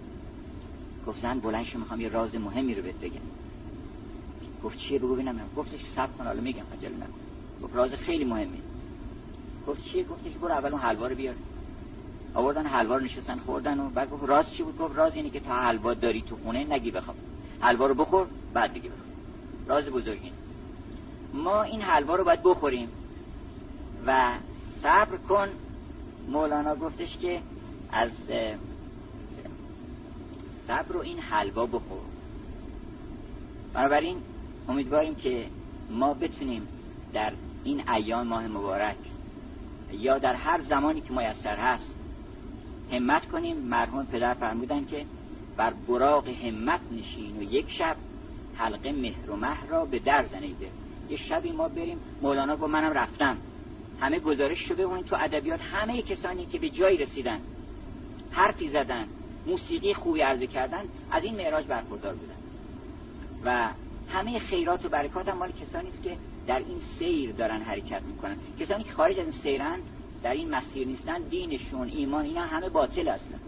گفت 1.07 1.21
زن 1.21 1.39
بلنش 1.39 1.77
می‌خوام 1.77 2.01
یه 2.01 2.09
راز 2.09 2.35
مهمی 2.35 2.75
رو 2.75 2.83
بهت 2.83 3.01
بگم. 3.01 3.21
گفت 4.65 4.79
چیه؟ 4.79 4.99
بگو 4.99 5.15
ببینم. 5.15 5.41
گفتش 5.57 5.81
سب 5.97 6.19
کن 6.19 6.25
حالا 6.25 6.41
میگم 6.41 6.65
عجله 6.79 6.97
نکن. 6.97 7.21
گفت 7.63 7.77
راز 7.77 7.93
خیلی 7.93 8.25
مهمی. 8.25 8.59
گفت 9.67 9.85
چیه 9.85 10.05
گفتش 10.05 10.33
برو 10.33 10.53
اول 10.53 10.71
اون 10.73 10.81
حلوا 10.81 11.07
رو 11.07 11.15
بیار. 11.15 11.35
آوردن 12.35 12.67
حلوا 12.67 12.97
رو 12.97 13.05
نشستن 13.05 13.39
خوردن 13.39 13.81
و 13.81 13.91
بعد 13.91 14.11
گفت 14.11 14.25
راز 14.25 14.53
چی 14.53 14.63
بود؟ 14.63 14.79
گفت 14.79 14.97
راز 14.97 15.15
اینه 15.15 15.31
که 15.31 15.41
تا 15.41 15.55
حلوا 15.55 15.95
داری 15.95 16.23
تو 16.23 16.37
خونه 16.37 16.65
نگی 16.65 16.91
بخواب. 16.91 17.17
حلوا 17.61 17.87
رو 17.87 17.95
بخور 17.95 18.27
بعد 18.55 18.75
بگی 18.75 18.89
بخواب. 18.89 19.09
راز 19.69 19.91
بزرگی 19.91 20.33
ما 21.35 21.63
این 21.63 21.83
حلوا 21.83 22.15
رو 22.15 22.25
باید 22.25 22.43
بخوریم. 22.43 22.89
و 24.07 24.33
صبر 24.83 25.17
کن 25.17 25.49
مولانا 26.29 26.77
گفتش 26.77 27.19
که 27.19 27.41
از 27.93 28.11
صبر 30.67 30.93
رو 30.93 31.01
این 31.01 31.19
حلوا 31.19 31.67
بخور. 31.67 32.01
بنابراین 33.75 34.17
امیدواریم 34.69 35.15
که 35.15 35.47
ما 35.91 36.15
بتونیم 36.15 36.69
در 37.13 37.33
این 37.65 37.89
ایام 37.89 38.27
ماه 38.27 38.47
مبارک 38.47 38.97
یا 39.95 40.19
در 40.19 40.35
هر 40.35 40.61
زمانی 40.61 41.01
که 41.01 41.13
میسر 41.13 41.57
هست 41.57 41.95
همت 42.93 43.29
کنیم. 43.29 43.57
مرحوم 43.57 44.07
پدر 44.07 44.35
فرمودن 44.35 44.85
که 44.85 45.05
بر 45.57 45.73
براغ 45.89 46.29
همت 46.29 46.81
نشین 46.93 47.37
و 47.37 47.43
یک 47.43 47.71
شب 47.71 47.97
حلقه 48.55 48.93
مهر 48.93 49.31
و 49.31 49.37
مه 49.37 49.67
را 49.69 49.85
به 49.85 49.99
در 49.99 50.25
زنیده 50.25 50.69
یه 51.09 51.17
شبی 51.17 51.53
ما 51.53 51.69
بریم. 51.69 51.99
مولانا 52.23 52.57
با 52.57 52.67
منم 52.67 52.93
رفتم 52.93 53.37
همه 54.01 54.19
گزارش 54.19 54.59
شده 54.59 54.83
اون 54.83 55.03
تو 55.03 55.17
ادبیات 55.21 55.61
همه 55.61 56.03
کسانی 56.03 56.47
که 56.47 56.59
به 56.59 56.71
جایی 56.71 56.99
رسیدن 56.99 57.41
حرفی 58.31 58.69
زدن 58.69 59.07
موسیقی 59.47 59.95
خوبی 59.95 60.21
عرضه 60.21 60.47
کردن 60.47 60.85
از 61.11 61.25
این 61.25 61.37
معراج 61.37 61.67
برخوردار 61.67 62.15
بودن. 62.15 62.35
و 63.45 63.69
همه 64.09 64.39
خیرات 64.39 64.85
و 64.85 64.89
برکات 64.89 65.29
هم 65.29 65.39
مال 65.39 65.53
کسانی 65.53 65.89
است 65.89 66.03
که 66.03 66.17
در 66.47 66.59
این 66.59 66.81
سیر 66.99 67.33
دارن 67.33 67.63
حرکت 67.63 68.03
می‌کنن. 68.03 68.37
کسانی 68.61 68.85
که 68.85 68.93
خارج 68.93 69.19
از 69.19 69.27
این 69.27 69.43
سیرن 69.43 69.79
در 70.23 70.33
این 70.33 70.51
مسیر 70.51 70.87
نیستن 70.87 71.23
دینشون 71.23 71.89
ایمان 71.89 72.25
اینا 72.25 72.43
همه 72.43 72.69
باطل 72.69 73.09
هستن. 73.09 73.41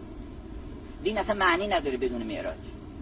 دین 1.03 1.17
اصلا 1.17 1.35
معنی 1.35 1.67
نداره 1.67 1.97
بدون 1.97 2.23
معراج. 2.23 2.57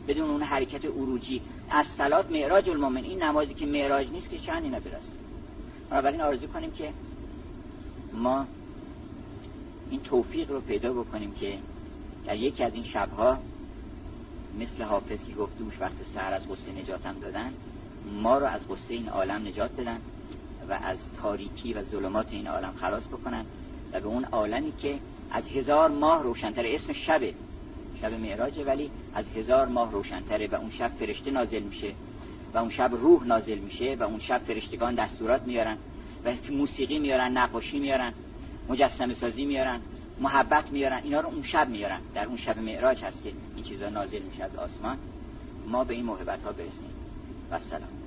بدون 0.07 0.29
اون 0.29 0.41
حرکت 0.41 0.85
عروجی. 0.85 1.41
از 1.69 1.85
صلات 1.97 2.31
معراج 2.31 2.69
المؤمن 2.69 3.03
این 3.03 3.23
نمازی 3.23 3.53
که 3.53 3.65
معراج 3.65 4.11
نیست 4.11 4.29
که 4.29 4.37
چند 4.37 4.63
اینا 4.63 4.79
برسه 4.79 5.11
بنابراین 5.89 6.21
آرزو 6.21 6.47
کنیم 6.47 6.71
که 6.71 6.89
ما 8.13 8.45
این 9.89 9.99
توفیق 9.99 10.51
رو 10.51 10.61
پیدا 10.61 10.93
بکنیم 10.93 11.31
که 11.31 11.57
در 12.25 12.35
یکی 12.35 12.63
از 12.63 12.73
این 12.73 12.83
شبها 12.83 13.37
مثل 14.59 14.83
حافظ 14.83 15.19
که 15.27 15.33
گفت 15.33 15.57
دوش 15.57 15.81
وقت 15.81 16.03
سهر 16.13 16.33
از 16.33 16.49
غصه 16.49 16.71
نجاتم 16.71 17.19
دادن 17.19 17.53
ما 18.21 18.37
رو 18.37 18.45
از 18.45 18.67
غصه 18.69 18.93
این 18.93 19.09
عالم 19.09 19.47
نجات 19.47 19.71
بدن 19.71 19.99
و 20.69 20.73
از 20.73 20.97
تاریکی 21.21 21.73
و 21.73 21.83
ظلمات 21.83 22.27
این 22.31 22.47
عالم 22.47 22.73
خلاص 22.81 23.07
بکنن 23.07 23.45
و 23.93 23.99
به 23.99 24.07
اون 24.07 24.25
عالمی 24.25 24.71
که 24.71 24.99
از 25.31 25.47
هزار 25.47 25.89
ماه 25.89 26.23
روشنتر 26.23 26.65
اسم 26.65 26.93
شبه 26.93 27.33
شب 28.01 28.13
معراجه 28.13 28.63
ولی 28.63 28.91
از 29.13 29.25
هزار 29.29 29.67
ماه 29.67 29.91
روشنتره 29.91 30.47
و 30.47 30.55
اون 30.55 30.71
شب 30.71 30.91
فرشته 30.99 31.31
نازل 31.31 31.63
میشه 31.63 31.91
و 32.53 32.57
اون 32.57 32.69
شب 32.69 32.91
روح 32.93 33.23
نازل 33.23 33.57
میشه 33.57 33.95
و 33.99 34.03
اون 34.03 34.19
شب 34.19 34.37
فرشتگان 34.37 34.95
دستورات 34.95 35.41
میارن 35.41 35.77
و 36.25 36.33
موسیقی 36.51 36.99
میارن 36.99 37.37
نقاشی 37.37 37.79
میارن 37.79 38.13
مجسمه 38.69 39.13
سازی 39.13 39.45
میارن. 39.45 39.81
محبت 40.19 40.71
میارن 40.71 41.01
اینا 41.03 41.19
رو 41.19 41.29
اون 41.29 41.43
شب 41.43 41.69
میارن. 41.69 42.01
در 42.13 42.25
اون 42.25 42.37
شب 42.37 42.57
معراج 42.57 43.03
هست 43.03 43.23
که 43.23 43.31
این 43.55 43.63
چیزا 43.63 43.89
نازل 43.89 44.21
میشه 44.21 44.43
از 44.43 44.55
آسمان. 44.55 44.97
ما 45.67 45.83
به 45.83 45.93
این 45.93 46.05
محبت 46.05 46.43
ها 46.43 46.51
برسیم. 46.51 46.93
و 47.51 47.59
سلام. 47.59 48.04